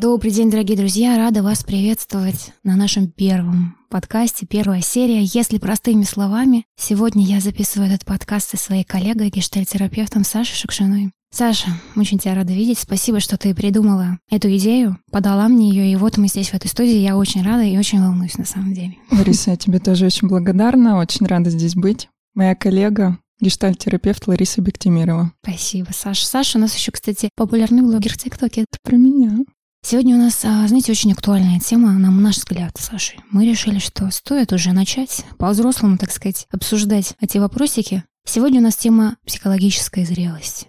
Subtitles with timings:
[0.00, 1.18] Добрый день, дорогие друзья!
[1.18, 5.20] Рада вас приветствовать на нашем первом подкасте, первая серия.
[5.22, 11.10] Если простыми словами, сегодня я записываю этот подкаст со своей коллегой, гештальтерапевтом Сашей Шукшиной.
[11.30, 12.78] Саша, очень тебя рада видеть.
[12.78, 16.68] Спасибо, что ты придумала эту идею, подала мне ее, и вот мы здесь в этой
[16.68, 16.96] студии.
[16.96, 18.96] Я очень рада и очень волнуюсь на самом деле.
[19.10, 22.08] Лариса, я тебе тоже очень благодарна, очень рада здесь быть.
[22.32, 25.34] Моя коллега, гештальтерапевт Лариса Бектимирова.
[25.44, 26.24] Спасибо, Саша.
[26.24, 28.62] Саша у нас еще, кстати, популярный блогер в ТикТоке.
[28.62, 29.40] Это про меня.
[29.82, 33.16] Сегодня у нас, а, знаете, очень актуальная тема, на наш взгляд, Саши.
[33.30, 38.04] Мы решили, что стоит уже начать по-взрослому, так сказать, обсуждать эти вопросики.
[38.24, 40.68] Сегодня у нас тема психологической зрелости.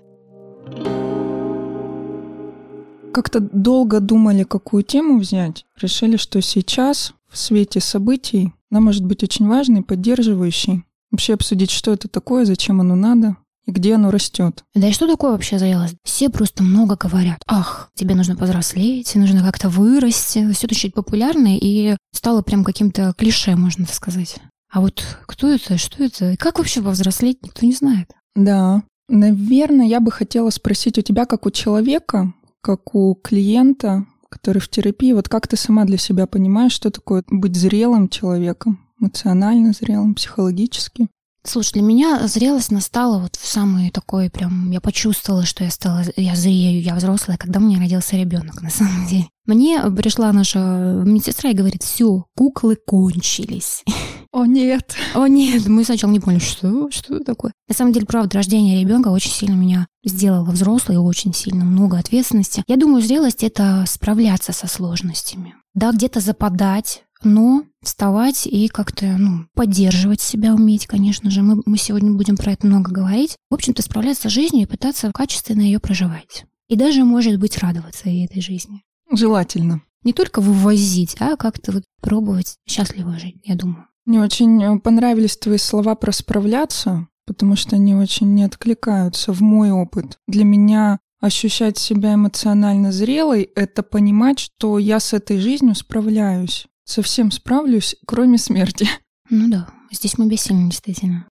[3.13, 5.65] Как-то долго думали, какую тему взять.
[5.79, 10.85] Решили, что сейчас, в свете событий, она может быть очень важной, поддерживающей.
[11.11, 13.35] Вообще обсудить, что это такое, зачем оно надо,
[13.71, 14.63] и где оно растет.
[14.75, 15.95] Да и что такое вообще зрелость?
[16.03, 17.41] Все просто много говорят.
[17.47, 20.51] Ах, тебе нужно повзрослеть, нужно как-то вырасти.
[20.53, 24.37] Все это чуть популярно и стало прям каким-то клише, можно сказать.
[24.71, 28.11] А вот кто это, что это, и как вообще повзрослеть, никто не знает.
[28.35, 34.59] Да, наверное, я бы хотела спросить у тебя, как у человека, как у клиента, который
[34.59, 39.73] в терапии, вот как ты сама для себя понимаешь, что такое быть зрелым человеком, эмоционально
[39.73, 41.09] зрелым, психологически?
[41.43, 44.69] Слушай, для меня зрелость настала вот в самый такой прям...
[44.69, 46.03] Я почувствовала, что я стала...
[46.15, 49.27] Я зрею, я взрослая, когда у меня родился ребенок, на самом деле.
[49.47, 53.83] Мне пришла наша медсестра и говорит, все, куклы кончились.
[54.31, 54.95] О нет.
[55.15, 57.53] О нет, мы сначала не поняли, что, что такое.
[57.67, 62.63] На самом деле, правда, рождение ребенка очень сильно меня сделало взрослой, очень сильно много ответственности.
[62.67, 65.55] Я думаю, зрелость— это справляться со сложностями.
[65.73, 71.41] Да, где-то западать, но вставать и как-то, ну, поддерживать себя уметь, конечно же.
[71.41, 73.35] Мы, мы сегодня будем про это много говорить.
[73.49, 76.45] В общем-то, справляться с жизнью и пытаться качественно ее проживать.
[76.67, 78.83] И даже, может быть, радоваться этой жизни.
[79.11, 79.81] Желательно.
[80.03, 83.85] Не только вывозить, а как-то вот пробовать счастливо жить, я думаю.
[84.05, 89.41] Мне очень э, понравились твои слова про справляться, потому что они очень не откликаются в
[89.41, 90.17] мой опыт.
[90.27, 97.31] Для меня ощущать себя эмоционально зрелой— это понимать, что я с этой жизнью справляюсь совсем
[97.31, 98.87] справлюсь, кроме смерти.
[99.29, 101.27] Ну да, здесь мы бессильны, действительно.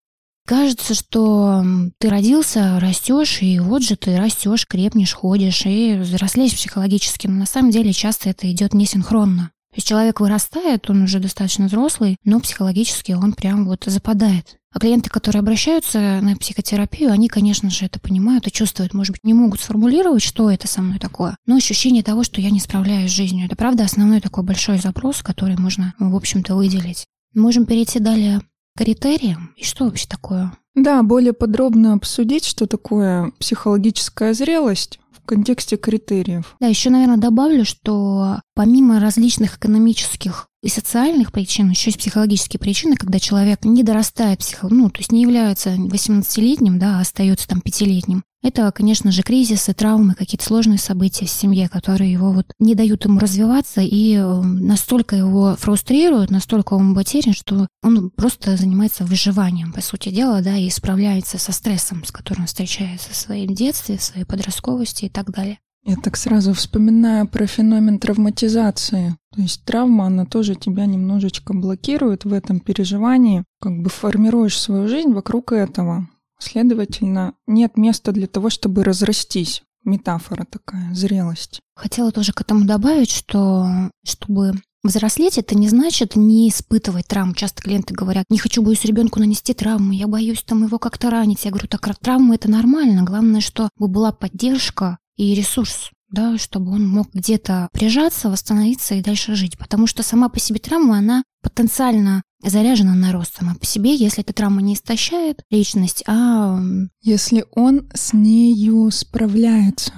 [0.47, 1.65] Кажется, что
[1.97, 7.25] ты родился, растешь, и вот же ты растешь, крепнешь, ходишь и взрослеешь психологически.
[7.25, 9.51] Но на самом деле часто это идет несинхронно.
[9.75, 14.57] Есть человек вырастает, он уже достаточно взрослый, но психологически он прям вот западает.
[14.71, 18.93] А клиенты, которые обращаются на психотерапию, они, конечно же, это понимают и чувствуют.
[18.93, 22.49] Может быть, не могут сформулировать, что это со мной такое, но ощущение того, что я
[22.49, 23.45] не справляюсь с жизнью.
[23.45, 27.05] Это, правда, основной такой большой запрос, который можно, в общем-то, выделить.
[27.33, 28.41] Можем перейти далее
[28.75, 29.53] к критериям.
[29.55, 30.51] И что вообще такое?
[30.75, 36.55] Да, более подробно обсудить, что такое психологическая зрелость в контексте критериев.
[36.59, 42.95] Да, еще, наверное, добавлю, что помимо различных экономических и социальных причин, еще есть психологические причины,
[42.95, 44.67] когда человек не дорастает психо...
[44.71, 48.23] ну, то есть не является 18-летним, да, а остается там пятилетним.
[48.41, 53.05] Это, конечно же, кризисы, травмы, какие-то сложные события в семье, которые его вот не дают
[53.05, 59.71] ему развиваться и э, настолько его фрустрируют, настолько он потерян, что он просто занимается выживанием,
[59.71, 63.97] по сути дела, да, и справляется со стрессом, с которым он встречается в своем детстве,
[63.97, 65.59] в своей подростковости и так далее.
[65.87, 69.15] Я так сразу вспоминаю про феномен травматизации.
[69.31, 73.43] То есть травма, она тоже тебя немножечко блокирует в этом переживании.
[73.61, 76.09] Как бы формируешь свою жизнь вокруг этого.
[76.39, 79.61] Следовательно, нет места для того, чтобы разрастись.
[79.83, 81.59] Метафора такая, зрелость.
[81.75, 84.53] Хотела тоже к этому добавить, что чтобы
[84.83, 87.33] Взрослеть это не значит не испытывать травм.
[87.33, 91.43] Часто клиенты говорят, не хочу, боюсь ребенку нанести травму, я боюсь там его как-то ранить.
[91.43, 93.01] Я говорю, так травма это нормально.
[93.01, 99.35] Главное, чтобы была поддержка и ресурс, да, чтобы он мог где-то прижаться, восстановиться и дальше
[99.35, 99.57] жить.
[99.57, 104.23] Потому что сама по себе травма, она потенциально заряжена на рост сама по себе, если
[104.23, 106.59] эта травма не истощает личность, а...
[107.01, 109.93] Если он с нею справляется.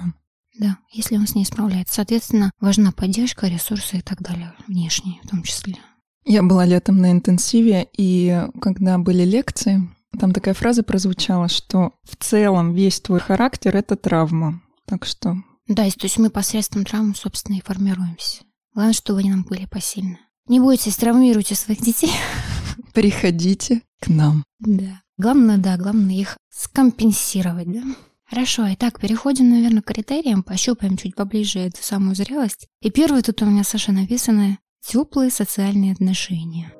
[0.58, 1.94] Да, если он с ней справляется.
[1.94, 5.76] Соответственно, важна поддержка, ресурсы и так далее, внешние в том числе.
[6.24, 9.88] Я была летом на интенсиве, и когда были лекции,
[10.18, 14.60] там такая фраза прозвучала, что в целом весь твой характер— это травма.
[14.88, 15.36] Так что...
[15.68, 18.42] Да, то есть мы посредством травм, собственно, и формируемся.
[18.74, 20.18] Главное, чтобы они нам были посильны.
[20.46, 22.10] Не бойтесь, травмируйте своих детей.
[22.94, 24.44] Приходите к нам.
[24.60, 25.02] Да.
[25.18, 27.82] Главное, да, главное их скомпенсировать, да.
[28.24, 32.66] Хорошо, итак, переходим, наверное, к критериям, пощупаем чуть поближе эту самую зрелость.
[32.80, 36.72] И первый тут у меня, Саша, написано «теплые социальные отношения».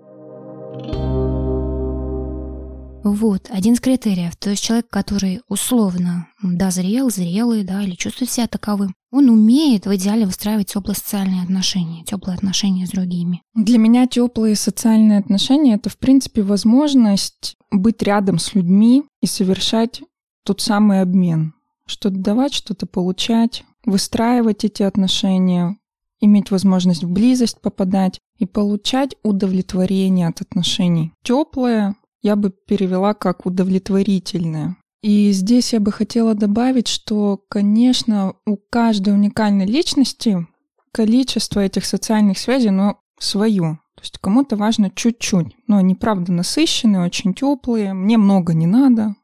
[3.12, 4.36] Вот, один из критериев.
[4.36, 9.94] То есть человек, который условно дозрел, зрелый, да, или чувствует себя таковым, Он умеет в
[9.96, 13.42] идеале выстраивать теплые социальные отношения, теплые отношения с другими.
[13.54, 20.02] Для меня теплые социальные отношения это, в принципе, возможность быть рядом с людьми и совершать
[20.44, 21.54] тот самый обмен.
[21.86, 25.78] Что-то давать, что-то получать, выстраивать эти отношения,
[26.20, 31.12] иметь возможность в близость попадать и получать удовлетворение от отношений.
[31.22, 34.76] Теплое я бы перевела как удовлетворительное.
[35.02, 40.46] И здесь я бы хотела добавить, что, конечно, у каждой уникальной личности
[40.92, 43.78] количество этих социальных связей, но свое.
[43.94, 49.14] То есть кому-то важно чуть-чуть, но они правда насыщенные, очень теплые, мне много не надо,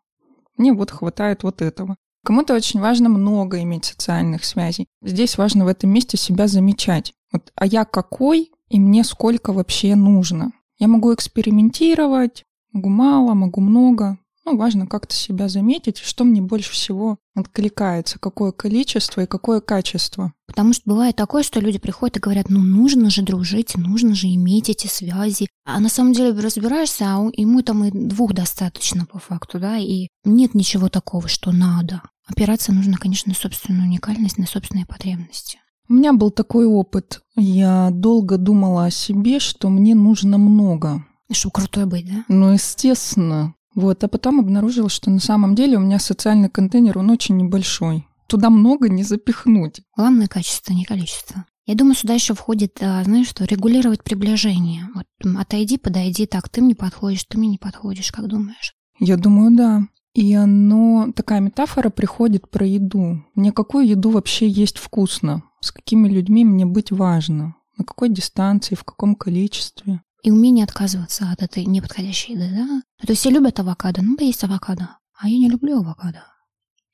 [0.57, 1.97] мне вот хватает вот этого.
[2.25, 4.87] Кому-то очень важно много иметь социальных связей.
[5.03, 7.13] Здесь важно в этом месте себя замечать.
[7.33, 10.53] Вот, а я какой и мне сколько вообще нужно?
[10.79, 12.45] Я могу экспериментировать,
[12.75, 14.19] могу мало, могу много.
[14.45, 20.35] Ну, важно как-то себя заметить, что мне больше всего откликается, какое количество и какое качество.
[20.47, 24.27] Потому что бывает такое, что люди приходят и говорят, ну, нужно же дружить, нужно же
[24.27, 25.49] иметь эти связи.
[25.65, 30.09] А на самом деле разбираешься, а ему там и двух достаточно по факту, да, и
[30.25, 32.03] нет ничего такого, что надо.
[32.27, 35.59] Опираться нужно, конечно, на собственную уникальность, на собственные потребности.
[35.89, 37.23] У меня был такой опыт.
[37.35, 41.05] Я долго думала о себе, что мне нужно много.
[41.31, 42.25] Чтобы крутой быть, да?
[42.29, 43.55] Ну, естественно.
[43.75, 48.07] Вот, а потом обнаружила, что на самом деле у меня социальный контейнер, он очень небольшой.
[48.27, 49.83] Туда много не запихнуть.
[49.97, 51.45] Главное качество, не количество.
[51.67, 54.89] Я думаю, сюда еще входит, а, знаешь что, регулировать приближение.
[54.95, 55.07] Вот
[55.39, 58.75] отойди, подойди, так, ты мне подходишь, ты мне не подходишь, как думаешь?
[59.01, 59.83] Я думаю, да.
[60.15, 63.25] И оно, такая метафора приходит про еду.
[63.35, 65.43] Мне какую еду вообще есть вкусно?
[65.61, 67.57] С какими людьми мне быть важно?
[67.77, 70.03] На какой дистанции, в каком количестве?
[70.25, 72.83] И умение отказываться от этой неподходящей еды, да?
[73.07, 76.25] То есть все любят авокадо, ну да есть авокадо, а я не люблю авокадо.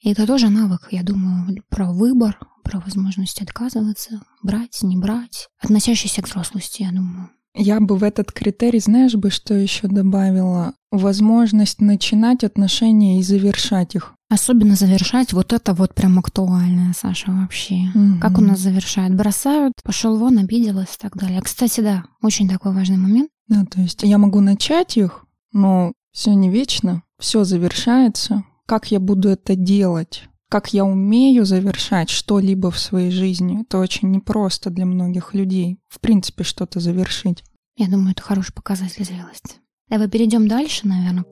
[0.00, 6.22] И это тоже навык, я думаю, про выбор, про возможность отказываться, брать, не брать, относящийся
[6.22, 7.30] к взрослости, я думаю.
[7.54, 10.74] Я бы в этот критерий, знаешь бы, что еще добавила?
[10.90, 14.14] Возможность начинать отношения и завершать их.
[14.28, 17.88] Особенно завершать, вот это вот прям актуальное, Саша, вообще.
[17.94, 18.20] Угу.
[18.20, 19.14] Как у нас завершают?
[19.14, 21.42] Бросают, пошел вон, обиделась и так далее.
[21.42, 23.28] Кстати, да, очень такой важный момент.
[23.48, 28.44] Да, то есть я могу начать их, но все не вечно, все завершается.
[28.66, 30.29] Как я буду это делать?
[30.50, 35.78] Как я умею завершать что-либо в своей жизни, это очень непросто для многих людей.
[35.88, 37.44] В принципе, что-то завершить.
[37.76, 39.54] Я думаю, это хороший показатель зрелости.
[39.88, 41.24] Давай перейдем дальше, наверное.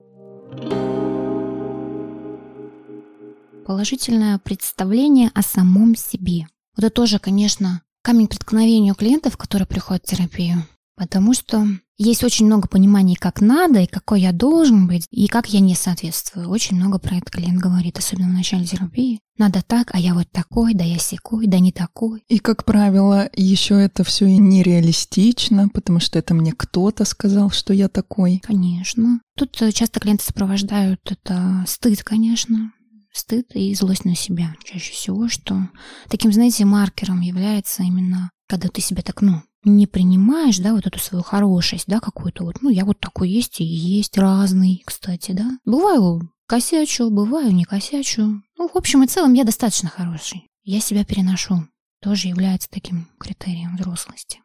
[3.65, 6.47] Положительное представление о самом себе.
[6.77, 10.63] Это тоже, конечно, камень преткновения у клиентов, которые приходят в терапию.
[10.95, 11.67] Потому что
[11.99, 15.75] есть очень много пониманий, как надо, и какой я должен быть, и как я не
[15.75, 16.49] соответствую.
[16.49, 19.19] Очень много про это клиент говорит, особенно в начале терапии.
[19.37, 22.23] Надо так, а я вот такой, да я секой, да не такой.
[22.29, 27.73] И, как правило, еще это все и нереалистично, потому что это мне кто-то сказал, что
[27.73, 28.41] я такой.
[28.43, 29.19] Конечно.
[29.37, 32.71] Тут э, часто клиенты сопровождают это стыд, конечно,
[33.11, 35.69] стыд и злость на себя чаще всего, что
[36.09, 40.99] таким, знаете, маркером является именно, когда ты себя так, ну, не принимаешь, да, вот эту
[40.99, 45.57] свою хорошесть, да, какую-то вот, ну, я вот такой есть и есть, разный, кстати, да.
[45.65, 48.41] Бываю косячу, бываю не косячу.
[48.57, 50.47] Ну, в общем и целом, я достаточно хороший.
[50.63, 51.67] Я себя переношу.
[52.01, 54.39] Тоже является таким критерием взрослости.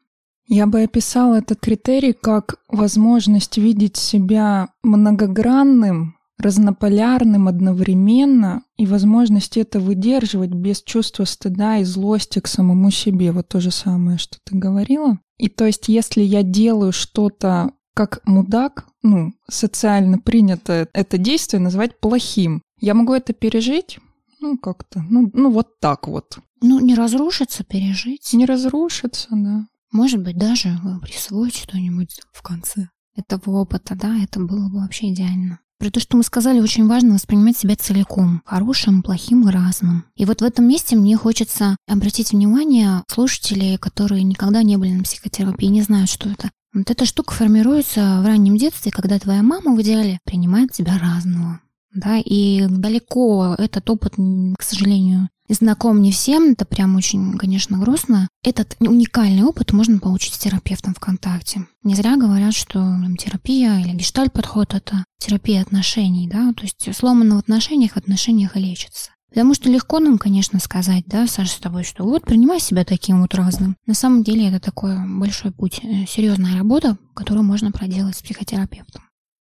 [0.47, 9.81] Я бы описала этот критерий как возможность видеть себя многогранным, разнополярным одновременно и возможность это
[9.81, 13.33] выдерживать без чувства стыда и злости к самому себе.
[13.33, 15.19] Вот то же самое, что ты говорила.
[15.39, 22.01] И то есть, если я делаю что-то как мудак, ну, социально принято это действие называть
[22.01, 23.99] плохим, я могу это пережить,
[24.41, 26.39] ну, как-то, ну, ну, вот так вот.
[26.61, 28.33] Ну, не разрушиться, пережить.
[28.33, 29.67] Не разрушиться, да.
[29.93, 35.61] Может быть, даже присвоить что-нибудь в конце этого опыта, да, это было бы вообще идеально.
[35.85, 40.07] Про то, что мы сказали, очень важно воспринимать себя целиком, хорошим, плохим и разным.
[40.17, 45.03] И вот в этом месте мне хочется обратить внимание слушателей, которые никогда не были на
[45.03, 46.51] психотерапии, не знают, что это.
[46.73, 51.61] Вот эта штука формируется в раннем детстве, когда твоя мама в идеале принимает тебя разного.
[51.95, 58.29] Да, и далеко этот опыт, к сожалению, знаком не всем, это прям очень, конечно, грустно.
[58.43, 61.67] Этот уникальный опыт можно получить с терапевтом ВКонтакте.
[61.83, 67.39] Не зря говорят, что терапия или гештальт-подход— это терапия отношений, да, то есть сломано в
[67.39, 69.11] отношениях, в отношениях лечится.
[69.29, 73.21] Потому что легко нам, конечно, сказать, да, Саша, с тобой, что вот принимай себя таким
[73.21, 73.77] вот разным.
[73.85, 79.03] На самом деле это такой большой путь, э, серьезная работа, которую можно проделать с психотерапевтом.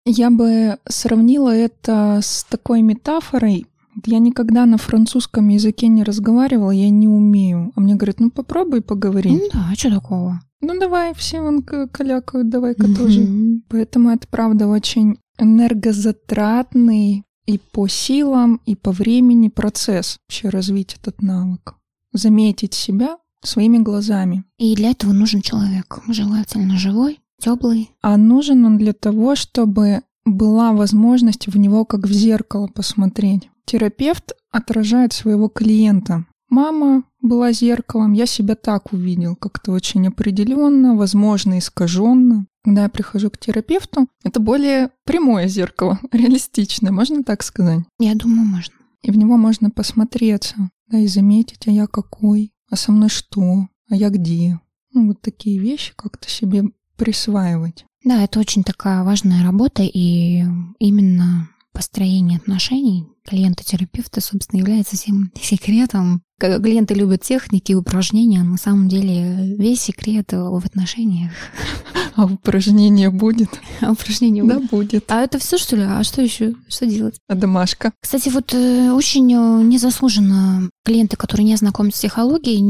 [0.06, 3.66] Я бы сравнила это с такой метафорой,
[4.04, 7.72] Я никогда на французском языке не разговаривала, я не умею.
[7.74, 9.40] А мне говорят, ну попробуй поговорить.
[9.40, 10.40] Ну да, а что такого?
[10.60, 13.26] Ну давай, все вон калякают, давай-ка тоже.
[13.68, 21.22] Поэтому это, правда, очень энергозатратный и по силам, и по времени процесс вообще развить этот
[21.22, 21.74] навык.
[22.12, 24.44] Заметить себя своими глазами.
[24.58, 27.90] И для этого нужен человек, желательно живой, теплый.
[28.02, 33.50] А нужен он для того, чтобы была возможность в него как в зеркало посмотреть.
[33.66, 36.26] Терапевт отражает своего клиента.
[36.48, 42.46] Мама была зеркалом, я себя так увидел, как-то очень определенно, возможно, искаженно.
[42.64, 47.80] Когда я прихожу к терапевту, это более прямое зеркало, реалистичное, можно так сказать?
[47.98, 48.74] Я думаю, можно.
[49.02, 53.68] И в него можно посмотреться, да, и заметить, а я какой, а со мной что,
[53.90, 54.60] а я где.
[54.92, 56.64] Ну, вот такие вещи как-то себе
[56.96, 57.84] присваивать.
[58.04, 60.44] Да, это очень такая важная работа, и
[60.78, 66.22] именно построение отношений клиента-терапевта, собственно, является всем секретом.
[66.38, 71.32] Когда клиенты любят техники и упражнения, на самом деле весь секрет в отношениях.
[72.16, 73.48] А упражнение будет?
[73.80, 75.10] А упражнение да, будет.
[75.10, 75.82] А это все, что ли?
[75.82, 76.54] А что еще?
[76.68, 77.16] Что делать?
[77.28, 77.92] А домашка?
[78.00, 82.60] Кстати, вот э, очень э, незаслуженно клиенты, которые не знакомы с психологией,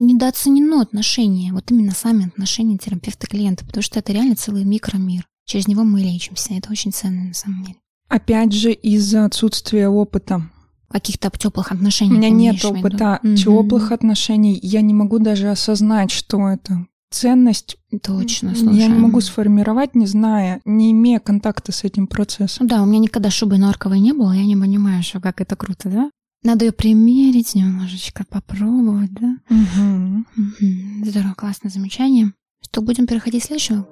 [0.00, 1.52] недооценено отношения.
[1.52, 5.26] Вот именно сами отношения терапевта-клиента, потому что это реально целый микромир.
[5.44, 6.54] Через него мы лечимся.
[6.54, 7.78] Это очень ценно на самом деле.
[8.14, 10.42] Опять же, из-за отсутствия опыта.
[10.88, 12.12] Каких-то теплых отношений.
[12.12, 13.34] У меня нет опыта угу.
[13.34, 14.56] теплых отношений.
[14.62, 16.86] Я не могу даже осознать, что это.
[17.10, 18.78] Ценность Точно, слушай.
[18.78, 22.66] я не могу сформировать, не зная, не имея контакта с этим процессом.
[22.66, 25.56] Ну да, у меня никогда шубы норковой не было, я не понимаю, что как это
[25.56, 26.10] круто, да?
[26.44, 29.36] Надо ее примерить немножечко, попробовать, да?
[29.50, 30.24] Угу.
[30.36, 31.04] Угу.
[31.06, 32.32] Здорово, классное замечание.
[32.62, 33.86] Что, будем переходить к следующему?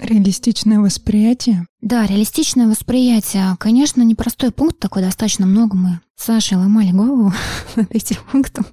[0.00, 1.66] Реалистичное восприятие?
[1.82, 3.56] Да, реалистичное восприятие.
[3.58, 7.32] Конечно, непростой пункт такой, достаточно много мы с Сашей ломали голову
[7.76, 8.66] над этим пунктом.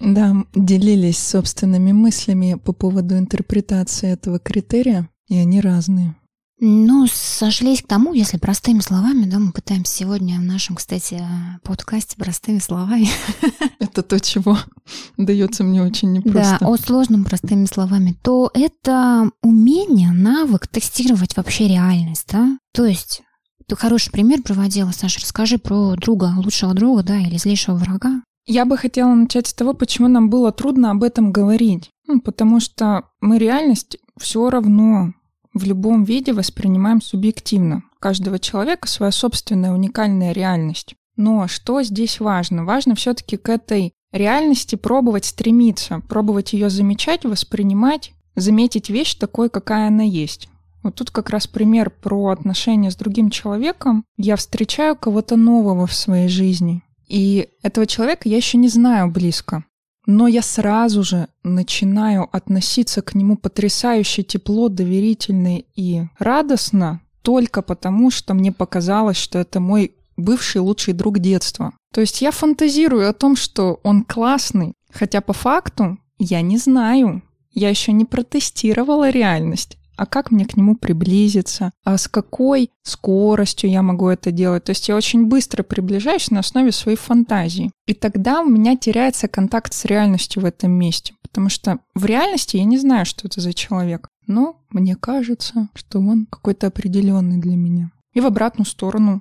[0.00, 6.14] Да, делились собственными мыслями по поводу интерпретации этого критерия, и они разные.
[6.62, 11.24] Ну, сошлись к тому, если простыми словами, да, мы пытаемся сегодня в нашем, кстати,
[11.64, 13.08] подкасте простыми словами.
[13.78, 14.58] Это то, чего
[15.16, 16.58] дается мне очень непросто.
[16.60, 22.58] Да, о сложном простыми словами, то это умение, навык тестировать вообще реальность, да.
[22.74, 23.22] То есть
[23.66, 25.20] ты хороший пример проводила, Саша.
[25.20, 28.22] Расскажи про друга, лучшего друга, да, или злейшего врага.
[28.44, 31.90] Я бы хотела начать с того, почему нам было трудно об этом говорить.
[32.06, 35.14] Ну, потому что мы реальность все равно
[35.54, 37.82] в любом виде воспринимаем субъективно.
[37.96, 40.94] У каждого человека своя собственная уникальная реальность.
[41.16, 42.64] Но что здесь важно?
[42.64, 49.88] Важно все-таки к этой реальности пробовать стремиться, пробовать ее замечать, воспринимать, заметить вещь такой, какая
[49.88, 50.48] она есть.
[50.82, 54.04] Вот тут как раз пример про отношения с другим человеком.
[54.16, 56.82] Я встречаю кого-то нового в своей жизни.
[57.06, 59.64] И этого человека я еще не знаю близко
[60.06, 68.10] но я сразу же начинаю относиться к нему потрясающе тепло, доверительно и радостно, только потому,
[68.10, 71.72] что мне показалось, что это мой бывший лучший друг детства.
[71.92, 77.22] То есть я фантазирую о том, что он классный, хотя по факту я не знаю.
[77.52, 83.68] Я еще не протестировала реальность а как мне к нему приблизиться, а с какой скоростью
[83.68, 84.64] я могу это делать.
[84.64, 87.70] То есть я очень быстро приближаюсь на основе своей фантазии.
[87.84, 92.56] И тогда у меня теряется контакт с реальностью в этом месте, потому что в реальности
[92.56, 94.08] я не знаю, что это за человек.
[94.26, 97.90] Но мне кажется, что он какой-то определенный для меня.
[98.14, 99.20] И в обратную сторону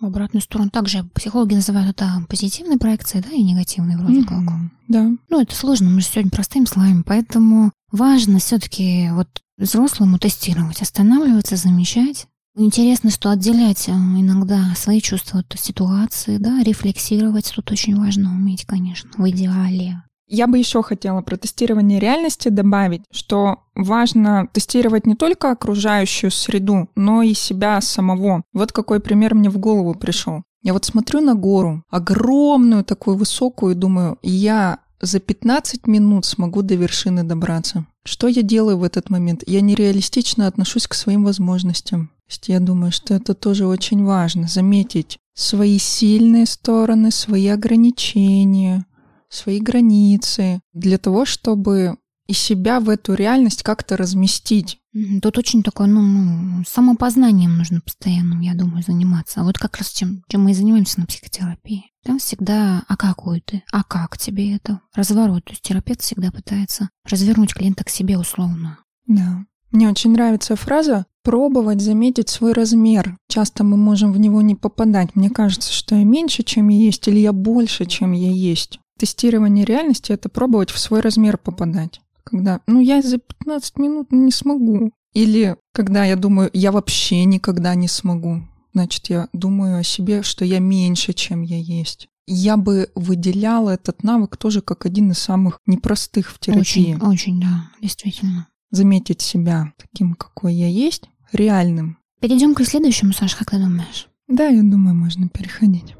[0.00, 0.70] в обратную сторону.
[0.70, 4.24] Также психологи называют это позитивной проекцией, да, и негативной вроде mm-hmm.
[4.24, 4.70] как.
[4.88, 5.10] Да.
[5.30, 11.56] Ну, это сложно, мы же сегодня простым словами, поэтому важно все-таки вот взрослому тестировать, останавливаться,
[11.56, 12.26] замечать.
[12.56, 18.64] Интересно, что отделять э, иногда свои чувства от ситуации, да, рефлексировать тут очень важно уметь,
[18.64, 20.02] конечно, в идеале.
[20.28, 26.88] Я бы еще хотела про тестирование реальности добавить, что важно тестировать не только окружающую среду,
[26.96, 28.42] но и себя самого.
[28.52, 30.42] Вот какой пример мне в голову пришел.
[30.62, 36.62] Я вот смотрю на гору, огромную такую высокую, и думаю, я за 15 минут смогу
[36.62, 37.86] до вершины добраться.
[38.06, 39.42] Что я делаю в этот момент?
[39.46, 42.08] Я нереалистично отношусь к своим возможностям.
[42.08, 48.86] То есть я думаю, что это тоже очень важно, заметить свои сильные стороны, свои ограничения,
[49.28, 51.96] свои границы, для того, чтобы
[52.28, 54.78] и себя в эту реальность как-то разместить.
[55.20, 59.40] Тут очень такое, ну, ну, самопознанием нужно постоянно, я думаю, заниматься.
[59.40, 61.90] А вот как раз чем, чем мы и занимаемся на психотерапии.
[62.04, 64.80] Там всегда, а какой ты, а как тебе это?
[64.94, 65.44] Разворот.
[65.44, 68.78] То есть терапевт всегда пытается развернуть клиента к себе условно.
[69.06, 69.44] Да.
[69.70, 73.18] Мне очень нравится фраза пробовать заметить свой размер.
[73.28, 75.16] Часто мы можем в него не попадать.
[75.16, 78.78] Мне кажется, что я меньше, чем я есть, или я больше, чем я есть.
[78.98, 82.00] Тестирование реальности— это пробовать в свой размер попадать.
[82.26, 84.90] Когда, ну, я за 15 минут не смогу.
[85.12, 88.42] Или когда я думаю, я вообще никогда не смогу.
[88.74, 92.08] Значит, я думаю о себе, что я меньше, чем я есть.
[92.26, 96.94] Я бы выделяла этот навык тоже как один из самых непростых в терапии.
[96.94, 98.48] Очень, очень, да, действительно.
[98.72, 101.98] Заметить себя таким, какой я есть, реальным.
[102.20, 104.08] Перейдем к следующему, Саша, как ты думаешь?
[104.26, 105.94] Да, я думаю, можно переходить.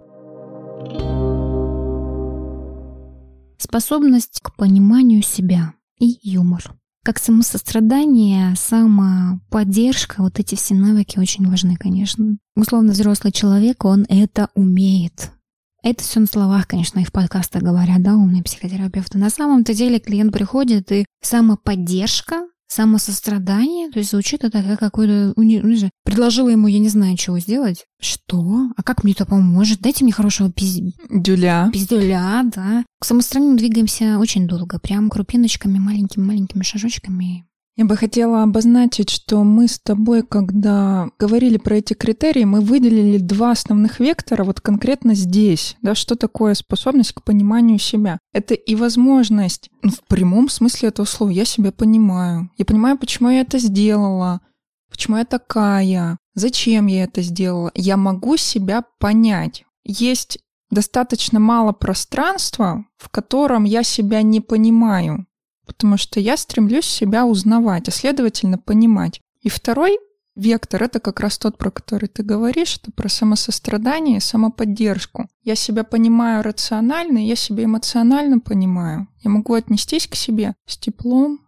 [3.59, 6.74] Способность к пониманию себя и юмор.
[7.04, 12.36] Как самосострадание, самоподдержка, вот эти все навыки очень важны, конечно.
[12.56, 15.30] Условно взрослый человек, он это умеет.
[15.82, 19.18] Это все на словах, конечно, и в подкастах говорят, да, умные психотерапевты.
[19.18, 25.32] На самом-то деле клиент приходит, и самоподдержка самосострадание, то есть звучит это как какой-то...
[25.37, 27.85] Ну, предложила ему, я не знаю, чего сделать.
[28.00, 28.70] Что?
[28.76, 29.80] А как мне это поможет?
[29.80, 30.78] Дайте мне хорошего пиз...
[31.11, 31.70] Дюля.
[31.73, 32.85] Пиздюля, да.
[33.00, 37.46] К самостранению двигаемся очень долго, прям крупиночками, маленькими-маленькими шажочками.
[37.76, 43.18] Я бы хотела обозначить, что мы с тобой, когда говорили про эти критерии, мы выделили
[43.18, 45.76] два основных вектора вот конкретно здесь.
[45.83, 48.18] Да, что такое способность к пониманию себя?
[48.33, 52.50] Это и возможность, ну, в прямом смысле этого слова, я себя понимаю.
[52.56, 54.40] Я понимаю, почему я это сделала,
[54.90, 57.71] почему я такая, зачем я это сделала.
[57.75, 59.66] Я могу себя понять.
[59.85, 60.38] Есть
[60.71, 65.26] достаточно мало пространства, в котором я себя не понимаю
[65.66, 69.20] потому что я стремлюсь себя узнавать, а следовательно понимать.
[69.42, 69.99] И второй
[70.37, 75.28] вектор— это как раз тот, про который ты говоришь, это про самосострадание и самоподдержку.
[75.42, 79.08] Я себя понимаю рационально, я себя эмоционально понимаю.
[79.23, 81.40] Я могу отнестись к себе с теплом,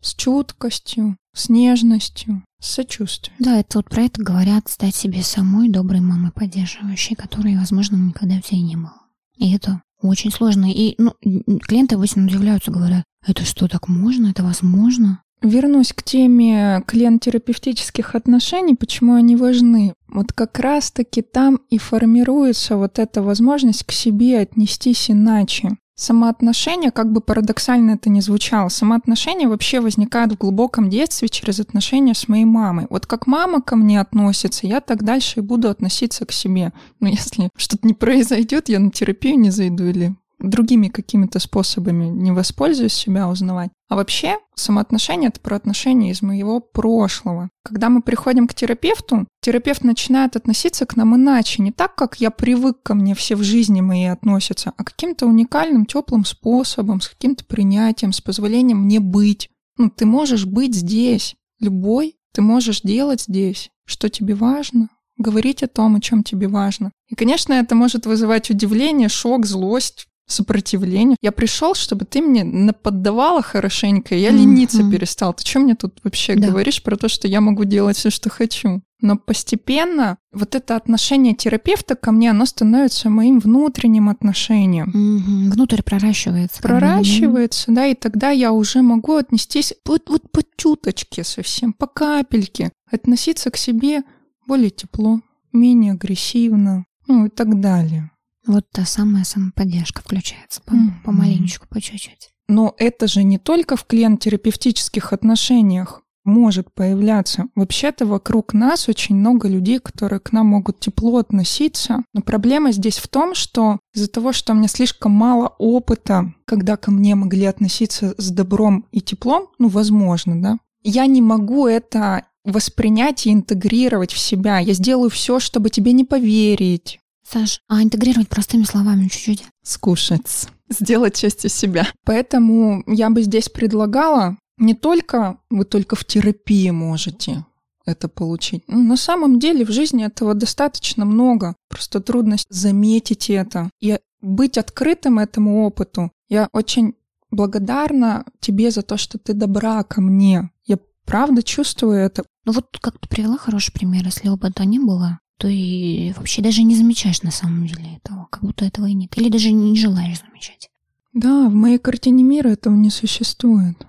[0.00, 3.36] с чуткостью, с нежностью, с сочувствием.
[3.38, 8.40] Да, это вот про это говорят стать себе самой доброй мамой поддерживающей, которой, возможно, никогда
[8.40, 8.94] в тебе не было.
[9.36, 10.70] И это очень сложно.
[10.70, 11.14] И ну,
[11.60, 14.28] клиенты обычно удивляются, говорят, это что, так можно?
[14.28, 15.22] Это возможно?
[15.40, 19.94] Вернусь к теме клиент-терапевтических отношений, почему они важны.
[20.08, 25.76] Вот как раз-таки там и формируется вот эта возможность к себе отнестись иначе.
[25.94, 32.14] Самоотношения, как бы парадоксально это ни звучало, самоотношения вообще возникают в глубоком детстве через отношения
[32.14, 32.86] с моей мамой.
[32.88, 36.72] Вот как мама ко мне относится, я так дальше и буду относиться к себе.
[37.00, 42.30] Но если что-то не произойдет, я на терапию не зайду или другими какими-то способами не
[42.32, 43.70] воспользуюсь себя узнавать.
[43.88, 47.48] А вообще самоотношения— это про отношения из моего прошлого.
[47.64, 52.30] Когда мы приходим к терапевту, терапевт начинает относиться к нам иначе, не так, как я
[52.30, 57.44] привык ко мне все в жизни моей относятся, а каким-то уникальным, теплым способом, с каким-то
[57.44, 59.50] принятием, с позволением мне быть.
[59.76, 65.68] Ну, ты можешь быть здесь, любой, ты можешь делать здесь, что тебе важно, говорить о
[65.68, 66.92] том, о чем тебе важно.
[67.08, 71.16] И, конечно, это может вызывать удивление, шок, злость, сопротивление.
[71.22, 74.36] Я пришел, чтобы ты мне наподдавала хорошенько, я mm-hmm.
[74.36, 75.34] лениться перестал.
[75.34, 76.48] Ты что мне тут вообще да.
[76.48, 78.82] говоришь про то, что я могу делать все, что хочу?
[79.00, 84.90] Но постепенно вот это отношение терапевта ко мне, оно становится моим внутренним отношением.
[84.90, 85.50] Mm-hmm.
[85.52, 86.60] Внутрь проращивается.
[86.60, 92.72] Проращивается, да, и тогда я уже могу отнестись вот, вот по чуточке совсем, по капельке,
[92.90, 94.02] относиться к себе
[94.46, 95.20] более тепло,
[95.52, 98.10] менее агрессивно, ну и так далее.
[98.46, 101.04] Вот та самая самоподдержка включается по, mm-hmm.
[101.04, 102.30] помаленечку, по чуть-чуть.
[102.48, 107.46] Но это же не только в клиент-терапевтических отношениях может появляться.
[107.54, 112.04] Вообще-то вокруг нас очень много людей, которые к нам могут тепло относиться.
[112.12, 116.76] Но проблема здесь в том, что из-за того, что у меня слишком мало опыта, когда
[116.76, 122.24] ко мне могли относиться с добром и теплом, ну, возможно, да, я не могу это
[122.44, 124.58] воспринять и интегрировать в себя.
[124.58, 129.44] Я сделаю все, чтобы тебе не поверить, Саш, а интегрировать простыми словами чуть-чуть?
[129.62, 130.48] Скушать.
[130.70, 131.86] Сделать частью себя.
[132.04, 137.44] Поэтому я бы здесь предлагала не только вы только в терапии можете
[137.84, 138.64] это получить.
[138.66, 141.54] Ну, на самом деле в жизни этого достаточно много.
[141.68, 146.10] Просто трудность заметить это и быть открытым этому опыту.
[146.28, 146.94] Я очень
[147.30, 150.50] благодарна тебе за то, что ты добра ко мне.
[150.66, 152.24] Я правда чувствую это.
[152.44, 156.62] Ну вот как ты привела хороший пример, если опыта не было, то и вообще даже
[156.62, 159.16] не замечаешь на самом деле этого, как будто этого и нет.
[159.16, 160.68] Или даже не желаешь замечать.
[161.14, 163.86] Да, в моей картине мира этого не существует.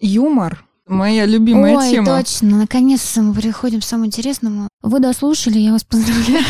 [0.00, 2.06] Юмор— моя любимая Ой, тема.
[2.18, 2.58] точно.
[2.58, 4.68] Наконец-то мы переходим к самому интересному.
[4.82, 6.44] Вы дослушали, я вас поздравляю.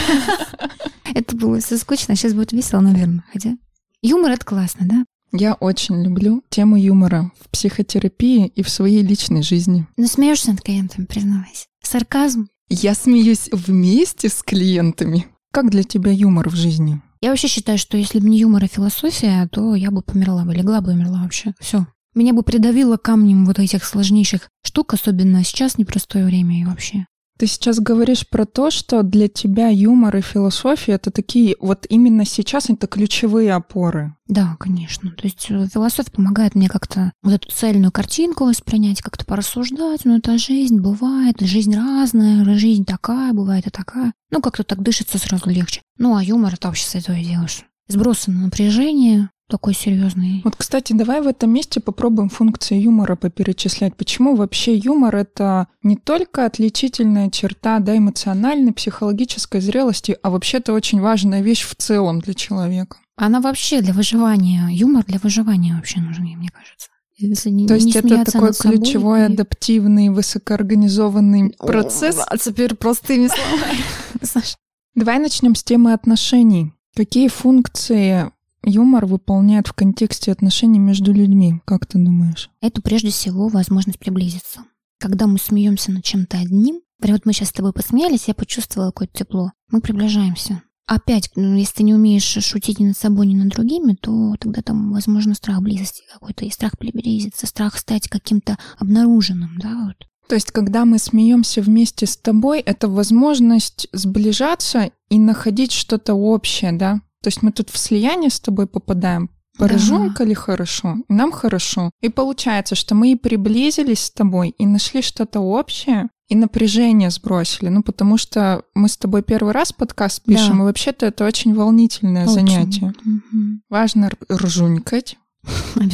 [1.14, 3.24] Это было все скучно, сейчас будет весело, наверное.
[3.32, 3.56] Хотя
[4.02, 5.04] юмор— это классно, да?
[5.32, 9.86] Я очень люблю тему юмора в психотерапии и в своей личной жизни.
[9.96, 11.66] Ну, смеешься над клиентами, признавайся.
[11.82, 12.48] Сарказм.
[12.72, 15.26] Я смеюсь вместе с клиентами.
[15.52, 17.02] Как для тебя юмор в жизни?
[17.20, 20.54] Я вообще считаю, что если бы не юмор и философия, то я бы померла бы,
[20.54, 21.52] легла бы и умерла вообще.
[21.58, 21.88] Все.
[22.14, 27.06] Меня бы придавило камнем вот этих сложнейших штук, особенно сейчас непростое время и вообще.
[27.40, 32.26] Ты сейчас говоришь про то, что для тебя юмор и философия это такие, вот именно
[32.26, 34.14] сейчас это ключевые опоры.
[34.28, 35.10] Да, конечно.
[35.12, 40.04] То есть э, философия помогает мне как-то вот эту цельную картинку воспринять, как-то порассуждать.
[40.04, 44.12] Ну, это жизнь бывает, жизнь разная, жизнь такая, бывает и такая.
[44.30, 45.80] Ну, как-то так дышится сразу легче.
[45.96, 47.64] Ну, а юмор это вообще с этого делаешь.
[47.88, 50.40] Сбросы на напряжение, такой серьезный.
[50.44, 53.96] Вот, кстати, давай в этом месте попробуем функции юмора поперечислять.
[53.96, 60.72] Почему вообще юмор— это не только отличительная черта да, эмоциональной, психологической зрелости, а вообще это
[60.72, 62.98] очень важная вещь в целом для человека?
[63.16, 66.88] Она вообще для выживания, юмор для выживания вообще нужен, мне кажется.
[67.18, 69.24] Если не, То есть не это такой ключевой, и...
[69.24, 72.18] адаптивный, высокоорганизованный О, процесс?
[72.26, 73.78] А теперь простыми словами.
[74.94, 76.72] Давай начнем с темы отношений.
[76.96, 78.30] Какие функции
[78.64, 81.60] юмор выполняет в контексте отношений между людьми?
[81.64, 82.50] Как ты думаешь?
[82.60, 84.60] Это прежде всего возможность приблизиться.
[84.98, 88.90] Когда мы смеемся над чем-то одним, прям вот мы сейчас с тобой посмеялись, я почувствовала
[88.90, 89.52] какое-то тепло.
[89.70, 90.62] Мы приближаемся.
[90.86, 94.60] Опять, ну, если ты не умеешь шутить ни над собой, ни над другими, то тогда
[94.60, 100.08] там, возможно, страх близости какой-то, и страх приблизиться, страх стать каким-то обнаруженным, да, вот.
[100.28, 106.72] То есть, когда мы смеемся вместе с тобой, это возможность сближаться и находить что-то общее,
[106.72, 107.00] да?
[107.22, 110.24] То есть мы тут в слияние с тобой попадаем, Поржонка да.
[110.24, 111.90] ли хорошо, нам хорошо.
[112.00, 117.68] И получается, что мы и приблизились с тобой, и нашли что-то общее, и напряжение сбросили.
[117.68, 120.62] Ну, потому что мы с тобой первый раз подкаст пишем, да.
[120.62, 122.34] и вообще-то это очень волнительное очень.
[122.34, 122.94] занятие.
[123.04, 123.60] Угу.
[123.68, 125.18] Важно ржунькать.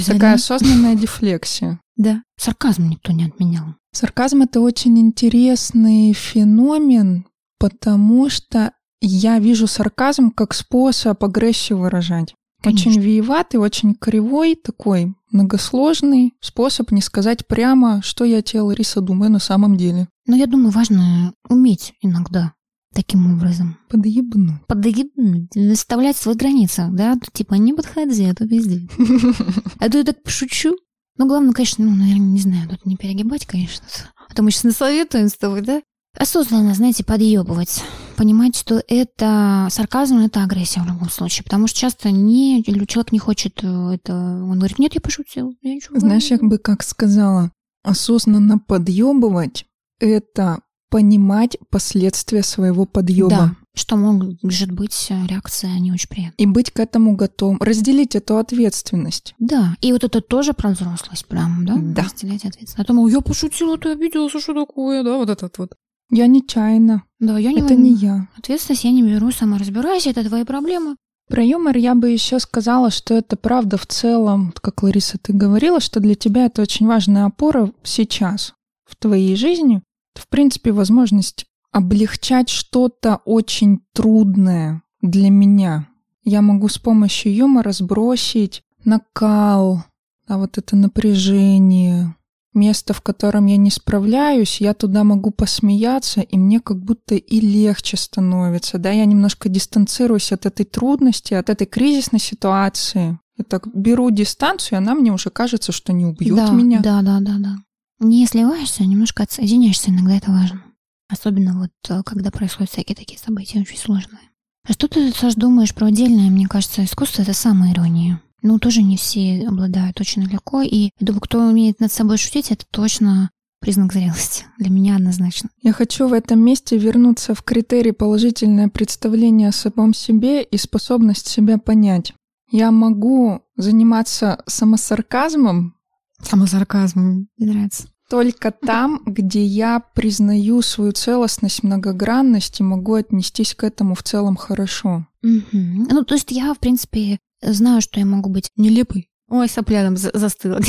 [0.07, 1.81] Такая осознанная дефлексия.
[1.97, 2.23] Да.
[2.37, 3.75] Сарказм никто не отменял.
[3.93, 7.27] Сарказм— это очень интересный феномен,
[7.59, 12.35] потому что я вижу сарказм как способ агрессию выражать.
[12.63, 12.91] Конечно.
[12.91, 19.31] Очень виеватый, очень кривой, такой многосложный способ не сказать прямо, что я тебе, Лариса, думаю
[19.31, 20.09] на самом деле.
[20.27, 22.55] Но я думаю, важно уметь иногда
[22.95, 23.77] таким образом.
[23.89, 24.67] Подъебнуть.
[24.67, 25.55] Подъебнуть.
[25.55, 27.17] Выставлять свои границы, да?
[27.33, 28.91] Типа, не подходи, а то пиздец.
[29.79, 30.75] А то я так пошучу.
[31.19, 33.87] Ну, главное, конечно, ну, наверное, не знаю, тут не перегибать, конечно.
[34.29, 35.83] А то мы сейчас насоветуем с тобой, да?
[36.19, 37.83] Осознанно, знаете, подъебывать.
[38.17, 41.45] Понимать, что это сарказм, это агрессия в любом случае.
[41.45, 44.15] Потому что часто не, человек не хочет э, это...
[44.15, 45.55] Он говорит, нет, я пошутил.
[45.61, 47.53] Я ничего Знаешь, я бы как сказала,
[47.83, 49.67] осознанно подъебывать—
[50.01, 53.29] это понимать последствия своего подъеба.
[53.29, 56.37] Да, что может быть э, реакция не очень приятная.
[56.39, 57.59] И быть к этому готовым.
[57.61, 59.35] Разделить эту ответственность.
[59.39, 61.77] Да, и вот это тоже про взрослость прям, да?
[61.77, 62.03] Да.
[62.05, 62.79] Разделять ответственность.
[62.79, 65.75] А то, я пошутила, ты обиделся, что такое, да, вот этот вот.
[66.11, 67.03] Я нечаянно.
[67.19, 68.29] Да, я не Это не я.
[68.37, 70.97] Ответственность я не беру, сама разбирайся, это твои проблемы.
[71.29, 75.81] Про юмор я бы еще сказала, что это правда в целом, как Лариса, ты говорила,
[75.81, 79.83] что для тебя это очень важная опора сейчас в твоей жизни.
[80.15, 85.89] В принципе, возможность облегчать что-то очень трудное для меня.
[86.23, 89.85] Я могу с помощью юмора сбросить накал,
[90.29, 92.15] а вот это напряжение,
[92.57, 97.41] место, в котором я не справляюсь, я туда могу посмеяться, и мне как будто и
[97.41, 98.79] легче становится.
[98.79, 103.19] Да, я немножко дистанцируюсь от этой трудности, от этой кризисной ситуации.
[103.37, 106.81] Я так беру дистанцию, и она мне уже кажется, что не убьет да, меня.
[106.81, 107.57] Да, да, да, да.
[108.01, 110.65] Не сливаешься, а немножко отсоединяешься, иногда это важно.
[111.09, 114.23] Особенно вот э, когда происходят всякие такие события очень сложные.
[114.69, 118.83] А что ты, Саш, думаешь про отдельное, мне кажется, искусство— это самая ирония ну, тоже
[118.83, 120.63] не все обладают очень легко.
[120.63, 124.45] И я думаю, кто умеет над собой шутить, это точно признак зрелости.
[124.59, 125.51] Для меня однозначно.
[125.63, 131.29] Я хочу в этом месте вернуться в критерий положительное представление о самом себе и способность
[131.29, 132.15] себя понять.
[132.51, 135.75] Я могу заниматься самосарказмом.
[136.23, 137.29] Самосарказмом.
[137.37, 137.89] Мне нравится.
[138.09, 144.37] Только там, где я признаю свою целостность, многогранность и могу отнестись к этому в целом
[144.37, 145.07] хорошо.
[145.25, 145.89] Угу.
[145.91, 149.11] Ну, то есть я, в принципе, знаю, что я могу быть нелепой.
[149.29, 150.61] Ой, сопля там застыла.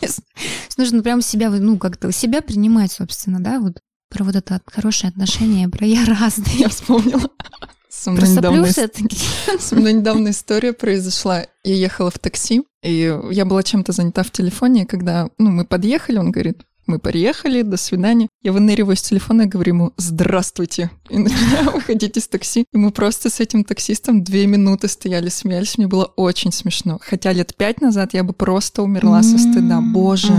[0.76, 5.68] Нужно прям себя, ну, как-то себя принимать, собственно, да, вот про вот это хорошее отношение,
[5.68, 6.52] про я разный.
[6.58, 7.30] Я вспомнила.
[7.88, 8.66] Со мной, недавно,
[9.58, 11.44] со мной недавно история произошла.
[11.64, 16.18] Я ехала в такси, и я была чем-то занята в телефоне, когда ну, мы подъехали,
[16.18, 18.28] он говорит, Мы приехали, до свидания.
[18.42, 22.64] Я выныриваю с телефона и говорю ему «Здравствуйте!» И начинаю выходить из такси.
[22.72, 25.78] И мы просто с этим таксистом две минуты стояли, смеялись.
[25.78, 26.98] Мне было очень смешно.
[27.00, 29.80] Хотя лет пять назад я бы просто умерла со стыда.
[29.80, 30.34] Боже,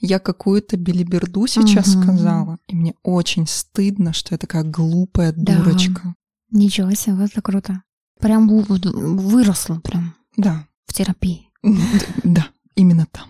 [0.00, 2.56] я какую-то белиберду сейчас сказала.
[2.68, 6.14] И мне очень стыдно, что я такая глупая дурочка.
[6.50, 7.82] Ничего себе, вот это круто.
[8.18, 10.14] Прям выросла прям.
[10.38, 10.66] Да.
[10.86, 11.50] В терапии.
[12.24, 13.28] Да, именно там.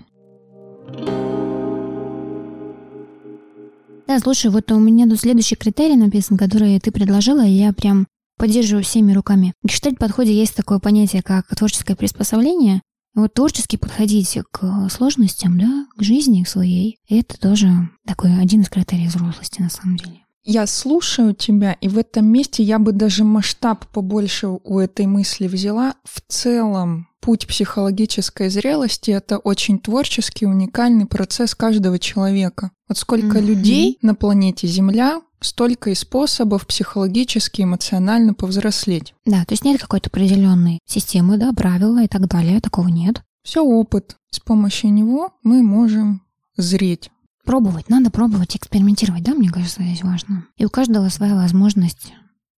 [4.12, 8.06] Да, слушай, вот у меня тут следующий критерий написан, который ты предложила, и я прям
[8.36, 9.54] поддерживаю всеми руками.
[9.62, 12.82] В гештальт-подходе есть такое понятие, как творческое приспособление.
[13.14, 17.70] Вот творчески подходить к сложностям, да, к жизни, к своей, это тоже
[18.06, 20.21] такой один из критериев взрослости на самом деле.
[20.44, 25.46] Я слушаю тебя, и в этом месте я бы даже масштаб побольше у этой мысли
[25.46, 25.94] взяла.
[26.04, 32.72] В целом, путь психологической зрелости— это очень творческий, уникальный процесс каждого человека.
[32.88, 33.46] Вот сколько mm-hmm.
[33.46, 39.14] людей на планете Земля, столько и способов психологически, эмоционально повзрослеть.
[39.24, 43.22] Да, то есть нет какой-то определенной системы, да, правила и так далее, такого нет.
[43.44, 44.16] Все опыт.
[44.30, 46.22] С помощью него мы можем
[46.56, 47.10] зреть.
[47.44, 50.46] Пробовать, надо пробовать, экспериментировать, да, мне кажется, здесь важно.
[50.56, 52.12] И у каждого своя возможность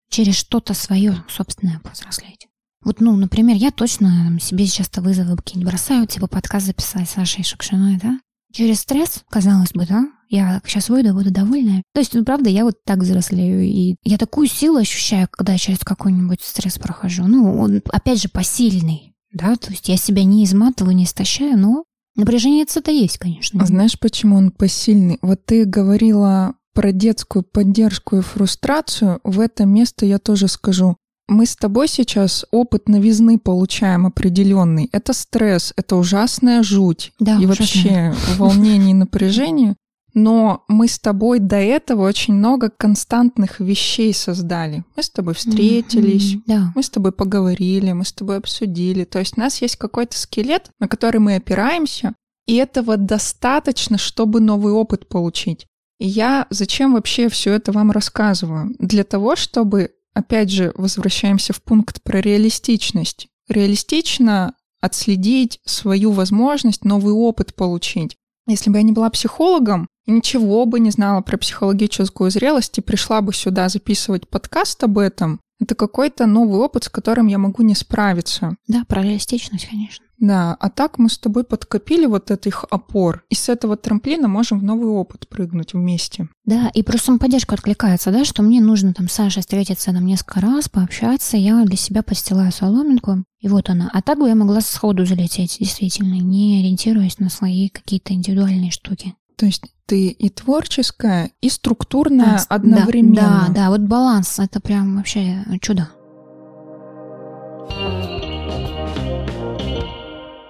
[0.09, 2.47] через что-то свое собственное повзрослеть.
[2.83, 7.43] Вот, ну, например, я точно себе часто вызовы какие-нибудь бросаю, типа подкаст записать с Сашей
[7.43, 8.19] Шукшиной, да?
[8.51, 10.05] Через стресс, казалось бы, да?
[10.29, 11.81] Я сейчас выйду, буду довольная.
[11.93, 15.57] То есть, ну, правда, я вот так взрослею, и я такую силу ощущаю, когда я
[15.57, 17.25] через какой-нибудь стресс прохожу.
[17.25, 19.55] Ну, он, опять же, посильный, да?
[19.55, 23.61] То есть я себя не изматываю, не истощаю, но напряжение это есть, конечно.
[23.61, 25.19] А знаешь, почему он посильный?
[25.21, 29.19] Вот ты говорила про детскую поддержку и фрустрацию.
[29.23, 30.97] В это место я тоже скажу.
[31.27, 34.89] Мы с тобой сейчас опыт новизны получаем определенный.
[34.91, 37.13] Это стресс, это ужасная жуть.
[37.19, 38.11] Да, и ужасная.
[38.11, 39.75] вообще волнение и напряжение.
[40.13, 44.83] Но мы с тобой до этого очень много константных вещей создали.
[44.95, 46.71] Мы с тобой встретились, mm-hmm, да.
[46.75, 49.05] мы с тобой поговорили, мы с тобой обсудили.
[49.05, 52.13] То есть у нас есть какой-то скелет, на который мы опираемся,
[52.45, 55.65] и этого достаточно, чтобы новый опыт получить.
[55.99, 58.75] И я зачем вообще все это вам рассказываю?
[58.79, 63.27] Для того, чтобы опять же, возвращаемся в пункт про реалистичность.
[63.49, 68.17] Реалистично отследить свою возможность, новый опыт получить.
[68.47, 73.21] Если бы я не была психологом, ничего бы не знала про психологическую зрелость и пришла
[73.21, 77.75] бы сюда записывать подкаст об этом, это какой-то новый опыт, с которым я могу не
[77.75, 78.55] справиться.
[78.67, 80.05] Да, про реалистичность, конечно.
[80.23, 84.61] Да, а так мы с тобой подкопили вот этих опор, и с этого трамплина можем
[84.61, 86.29] в новый опыт прыгнуть вместе.
[86.45, 90.69] Да, и про самоподдержку откликается, да, что мне нужно там Саша встретиться там несколько раз,
[90.69, 93.89] пообщаться, я для себя подстилаю соломинку, и вот она.
[93.91, 99.15] А так бы я могла сходу залететь, действительно, не ориентируясь на свои какие-то индивидуальные штуки.
[99.35, 103.47] То есть ты и творческая, и структурная да, одновременно.
[103.49, 105.89] Да, да, вот баланс, это прям вообще чудо.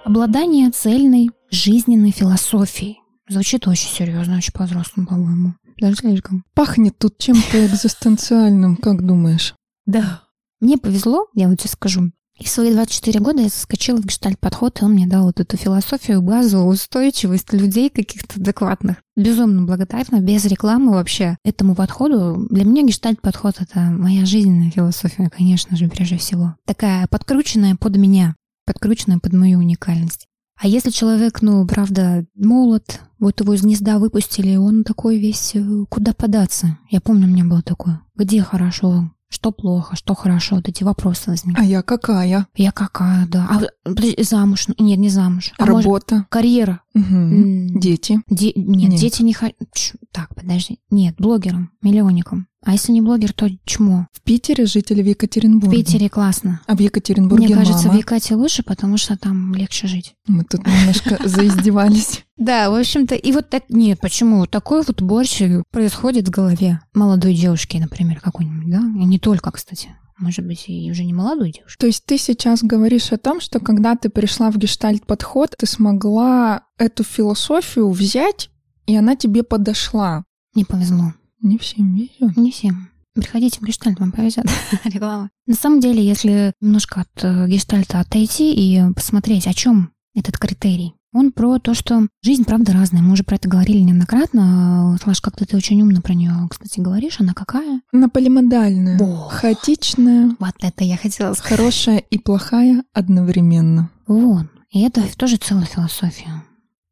[0.04, 3.00] Обладание цельной жизненной философией.
[3.26, 5.54] Звучит очень серьезно, очень по-взрослому, по-моему.
[5.78, 6.44] Даже слишком.
[6.52, 9.54] Пахнет тут чем-то экзистенциальным, как думаешь?
[9.86, 10.20] Да.
[10.60, 12.10] Мне повезло, я вот тебе скажу.
[12.38, 15.56] И в свои 24 года я соскочила в гештальт-подход, и он мне дал вот эту
[15.56, 18.96] философию, базу, устойчивость людей каких-то адекватных.
[19.16, 22.46] Безумно благодарна, без рекламы вообще этому подходу.
[22.50, 26.56] Для меня гештальт-подход— это моя жизненная философия, конечно же, прежде всего.
[26.66, 28.34] Такая подкрученная под меня,
[28.66, 30.26] подкрученная под мою уникальность.
[30.56, 35.84] А если человек, ну, правда, молод, вот его из гнезда выпустили, он такой весь, э,
[35.88, 36.78] куда податься?
[36.90, 38.00] Я помню, у меня было такое.
[38.14, 41.66] Где хорошо, что плохо, что хорошо, вот эти вопросы возникают.
[41.66, 42.46] А я какая?
[42.54, 43.48] Я какая, да.
[43.50, 44.68] А подожди, замуж?
[44.78, 45.52] Нет, не замуж.
[45.58, 46.14] А Работа?
[46.14, 46.80] Может, карьера?
[46.94, 47.78] Угу.
[47.80, 48.20] Дети?
[48.28, 48.52] Де...
[48.54, 49.56] Нет, Нет, дети не хотят.
[50.12, 50.78] Так, подожди.
[50.90, 52.46] Нет, блогером, миллионником.
[52.64, 54.06] А если не блогер, то чмо?
[54.12, 55.76] В Питере жить или в Екатеринбурге?
[55.76, 56.60] В Питере классно.
[56.66, 57.98] А в Екатеринбурге Мне кажется, мама?
[57.98, 60.14] в Екате лучше, потому что там легче жить.
[60.26, 62.24] Мы тут немножко заиздевались.
[62.38, 64.46] Да, в общем-то, и вот так, нет, почему?
[64.46, 68.78] Такой вот борщ происходит в голове молодой девушки, например, какой-нибудь, да?
[68.78, 69.90] И не только, кстати.
[70.18, 71.78] Может быть, и уже не молодой девушки.
[71.78, 76.64] То есть ты сейчас говоришь о том, что когда ты пришла в гештальт-подход, ты смогла
[76.78, 78.50] эту философию взять,
[78.86, 80.24] и она тебе подошла.
[80.54, 81.14] Не повезло.
[81.42, 82.36] Не всем везет.
[82.36, 82.90] Не всем.
[83.14, 84.44] Приходите в гештальт, вам повезет.
[84.84, 85.30] Реклама.
[85.46, 90.94] На самом деле, если немножко от э, гештальта отойти и посмотреть, о чем этот критерий,
[91.14, 93.00] он про то, что жизнь, правда, разная.
[93.00, 94.98] Мы уже про это говорили неоднократно.
[95.00, 97.20] Слаш, как-то ты очень умно про нее, кстати, говоришь.
[97.20, 97.80] Она какая?
[97.92, 98.98] Она полимодальная.
[98.98, 99.28] Во.
[99.28, 100.34] Хаотичная.
[100.40, 101.56] Вот это я хотела сказать.
[101.56, 103.90] Хорошая и плохая одновременно.
[104.08, 104.46] Вот.
[104.70, 106.42] И это тоже целая философия.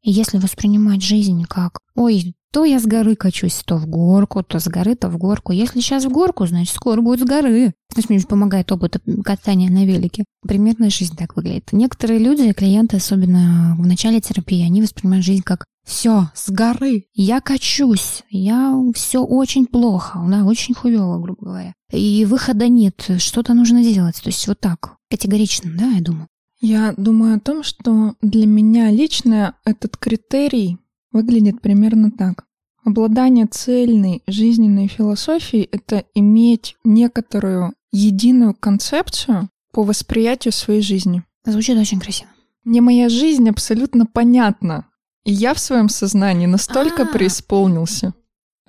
[0.03, 4.61] И если воспринимать жизнь как «Ой, То я с горы качусь, то в горку, то
[4.61, 5.53] с горы, то в горку.
[5.53, 7.73] Если сейчас в горку, значит, скоро будет с горы.
[7.93, 10.25] Значит, мне помогает опыт катания на велике.
[10.47, 11.73] Примерно жизнь так выглядит.
[11.73, 17.07] Некоторые люди, клиенты, особенно в начале терапии, они воспринимают жизнь как все, с горы.
[17.15, 18.23] Я качусь.
[18.29, 20.23] Я все очень плохо.
[20.29, 21.75] Да, очень хуево, грубо говоря.
[21.91, 23.11] И выхода нет.
[23.19, 24.21] Что-то нужно делать.
[24.23, 24.97] То есть вот так.
[25.11, 26.29] Категорично, да, я думаю.
[26.61, 30.79] Я думаю о том, что для меня лично этот критерий
[31.13, 32.45] выглядит примерно так.
[32.85, 41.23] Обладание цельной жизненной философией— это иметь некоторую единую концепцию по восприятию своей жизни.
[41.45, 42.31] Звучит очень красиво.
[42.65, 44.87] Мне моя жизнь абсолютно понятна.
[45.25, 47.13] И я в своем сознании настолько А-а-а.
[47.13, 48.15] преисполнился.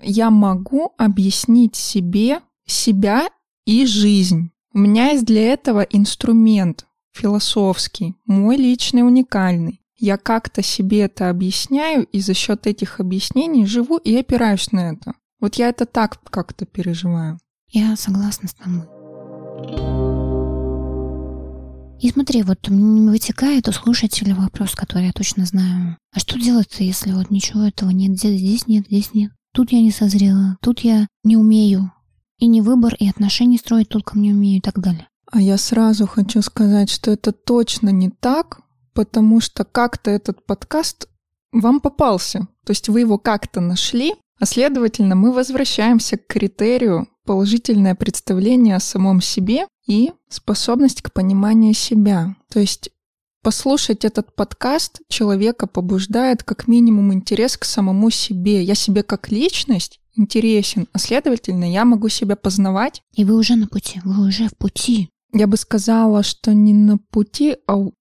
[0.01, 3.29] Я могу объяснить себе себя
[3.65, 4.51] и жизнь.
[4.73, 12.05] У меня есть для этого инструмент философский, мой личный, уникальный я как-то себе это объясняю,
[12.11, 15.13] и за счет этих объяснений живу и опираюсь на это.
[15.39, 17.39] Вот я это так как-то переживаю.
[17.69, 18.83] Я согласна с тобой.
[22.01, 25.97] И смотри, вот вытекает у слушателя вопрос, который я точно знаю.
[26.13, 28.19] А что делать-то, если вот ничего этого нет?
[28.19, 29.31] Здесь нет, здесь нет.
[29.53, 31.93] Тут я не созрела, тут я не умею.
[32.39, 35.07] И не выбор, и отношения строить только мне умею и так далее.
[35.31, 38.59] А я сразу хочу сказать, что это точно не так,
[38.93, 41.07] потому что как-то этот подкаст
[41.51, 42.47] вам попался.
[42.65, 48.81] То есть вы его как-то нашли, а следовательно, мы возвращаемся к критерию положительное представление о
[48.81, 52.35] самом себе и способность к пониманию себя.
[52.49, 52.89] То есть
[53.41, 58.63] послушать этот подкаст человека побуждает как минимум интерес к самому себе.
[58.63, 63.01] Я себе как личность интересен, а следовательно, я могу себя познавать.
[63.13, 65.09] И вы уже на пути, вы уже в пути.
[65.33, 67.93] Я бы сказала, что не на пути, а ну,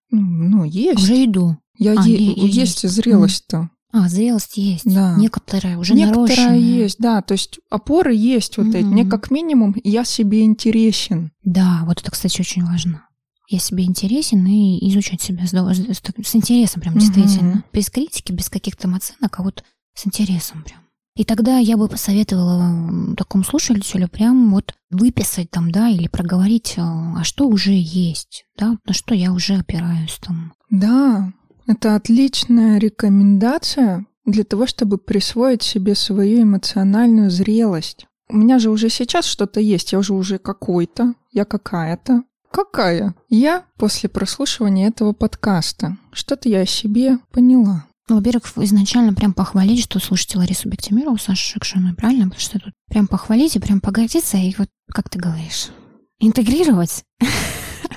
[0.64, 1.02] есть.
[1.02, 1.56] Уже иду.
[1.78, 3.70] Я а, е- есть, есть зрелость-то.
[3.92, 4.84] А, зрелость есть.
[4.92, 5.16] Да.
[5.18, 6.58] Некоторая уже Некоторая нарощенная.
[6.58, 7.20] есть, да.
[7.20, 8.76] То есть опоры есть вот угу.
[8.76, 8.84] эти.
[8.84, 11.30] Мне как минимум я себе интересен.
[11.44, 13.06] Да, вот это, кстати, очень важно.
[13.48, 17.50] Я себе интересен и изучать себя с, с, с интересом прям действительно.
[17.50, 17.62] Угу.
[17.74, 19.62] Без критики, без каких-то оценок, а вот
[19.94, 20.81] с интересом прям.
[21.14, 27.20] И тогда я бы посоветовала такому слушателю прям вот выписать там, да, или проговорить, а,
[27.20, 30.54] а что уже есть, да, на что я уже опираюсь там.
[30.70, 31.32] Да,
[31.66, 38.06] это отличная рекомендация для того, чтобы присвоить себе свою эмоциональную зрелость.
[38.30, 42.22] У меня же уже сейчас что-то есть, я уже уже какой-то, я какая-то.
[42.50, 43.14] Какая?
[43.28, 45.96] Я после прослушивания этого подкаста.
[46.12, 47.86] Что-то я о себе поняла.
[48.08, 52.24] Ну, во-первых, изначально прям похвалить, что слушайте Ларису Бектимирову, Сашу Шекшину, правильно?
[52.24, 55.68] Потому что тут прям похвалить и прям погордиться, и вот, как ты говоришь,
[56.18, 57.04] интегрировать.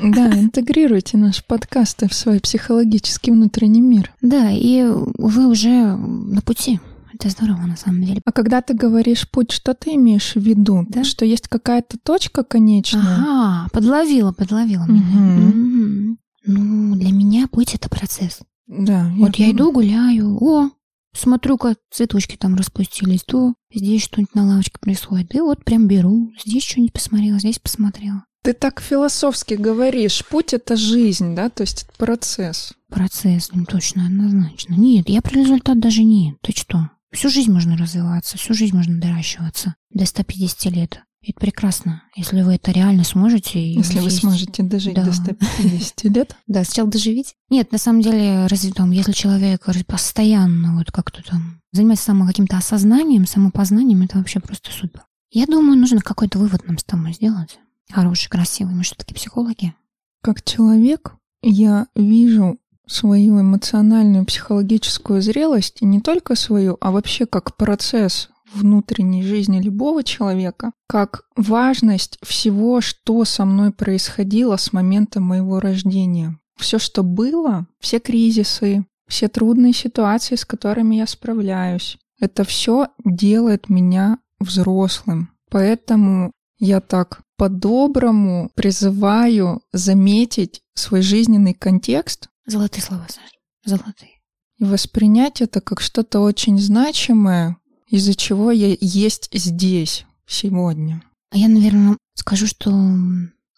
[0.02, 4.12] Да, интегрируйте наш подкаст в свой психологический внутренний мир.
[4.22, 6.80] Да, и вы уже на пути.
[7.14, 8.22] Это здорово, на самом деле.
[8.26, 10.86] А когда ты говоришь путь, что ты имеешь в виду?
[10.90, 11.06] Да?
[11.06, 13.02] Что есть какая-то точка конечная?
[13.04, 14.92] Ага, подловила, подловила угу.
[14.92, 15.48] меня.
[15.48, 16.18] Угу.
[16.48, 18.42] Ну, для меня путь— это процесс.
[18.68, 19.12] Да.
[19.18, 20.72] Вот я, я иду, гуляю, о,
[21.14, 25.36] смотрю-ка, цветочки там распустились, то здесь что-нибудь на лавочке происходит.
[25.36, 28.26] И вот прям беру, здесь что-нибудь посмотрела, здесь посмотрела.
[28.44, 32.74] Ты так философски говоришь, путь— это жизнь, да, то есть это процесс.
[32.90, 34.76] Процесс, ну, точно, однозначно.
[34.76, 36.36] Нет, я про результат даже нет.
[36.42, 36.92] Ты что?
[37.12, 41.02] Всю жизнь можно развиваться, всю жизнь можно доращиваться до 150 лет.
[41.28, 43.74] Это прекрасно, если вы это реально сможете.
[43.74, 44.20] Если вы есть...
[44.20, 45.06] сможете дожить да.
[45.06, 46.38] до 150 лет.
[46.46, 47.34] Да, сначала доживить.
[47.50, 52.58] Нет, на самом деле, разве там, если человек постоянно вот как-то там занимается самым каким-то
[52.58, 55.04] осознанием, самопознанием, это вообще просто супер.
[55.32, 57.58] Я думаю, нужно какой-то вывод нам с тобой сделать.
[57.92, 58.76] Хороший, красивый.
[58.76, 59.74] Мы что таки психологи?
[60.22, 67.56] Как человек, я вижу свою эмоциональную психологическую зрелость, и не только свою, а вообще как
[67.58, 75.60] процесс внутренней жизни любого человека, как важность всего, что со мной происходило с момента моего
[75.60, 76.40] рождения.
[76.58, 83.70] Все, что было, все кризисы, все трудные ситуации, с которыми я справляюсь, это все делает
[83.70, 85.30] меня взрослым.
[85.50, 92.30] Поэтому я так по-доброму призываю заметить свой жизненный контекст.
[92.46, 93.36] Золотые слова, Саша,
[93.66, 94.12] золотые.
[94.58, 97.58] И воспринять это как что-то очень значимое,
[97.90, 101.04] из-за чего я есть здесь сегодня.
[101.32, 102.72] А я, наверное, скажу, что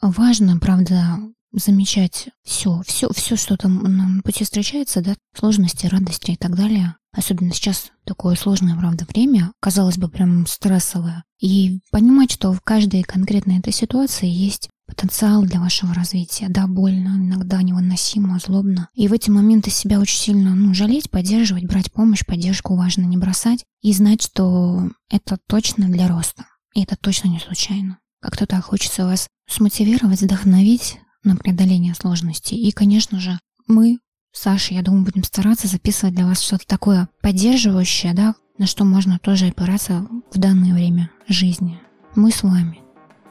[0.02, 1.20] важно, правда,
[1.54, 6.96] замечать все, все, все, что там на пути встречается, да, сложности, радости и так далее.
[7.16, 11.24] Особенно сейчас такое сложное, правда, время, казалось бы, прям стрессовое.
[11.40, 16.48] И понимать, что в каждой конкретной этой ситуации есть потенциал для вашего развития.
[16.50, 18.90] Да, больно, иногда невыносимо, злобно.
[18.94, 23.18] И в эти моменты себя очень сильно ну, жалеть, поддерживать, брать помощь, поддержку важно не
[23.18, 23.66] бросать.
[23.82, 26.46] И знать, что это точно для роста.
[26.74, 28.00] И это точно не случайно.
[28.22, 32.58] Как-то так хочется вас смотивировать, вдохновить на преодоление сложностей.
[32.58, 34.00] И, конечно же, мы,
[34.32, 39.20] Саша, я думаю, будем стараться записывать для вас что-то такое поддерживающее, да, на что можно
[39.20, 41.80] тоже опираться в данное время жизни.
[42.16, 42.87] Мы с вами.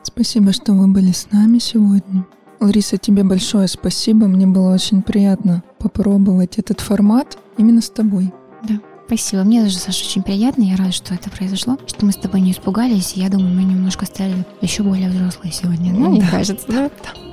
[0.06, 2.24] Спасибо, что вы были с нами сегодня.
[2.60, 4.28] Лариса, тебе большое спасибо.
[4.28, 8.32] Мне было очень приятно попробовать этот формат именно с тобой.
[8.62, 8.76] Да,
[9.06, 9.42] спасибо.
[9.42, 10.62] Мне даже, Саша, очень приятно.
[10.62, 13.14] Я рада, что это произошло, что мы с тобой не испугались.
[13.14, 15.92] Я думаю, мы немножко стали еще более взрослые сегодня.
[15.92, 16.88] Ну, мне кажется, да.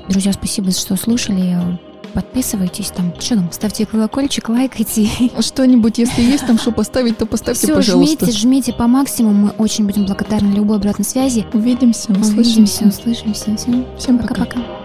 [0.10, 1.80] Друзья, спасибо, что слушали
[2.14, 5.08] подписывайтесь там, что там, ставьте колокольчик, лайкайте.
[5.40, 8.26] Что-нибудь, если есть там что поставить, то поставьте, Все, пожалуйста.
[8.26, 11.46] жмите, жмите по максимуму, мы очень будем благодарны любой обратной связи.
[11.54, 12.40] Увидимся, услышимся.
[12.40, 13.56] Увидимся, услышимся.
[13.56, 14.83] Всем, Всем пока-пока.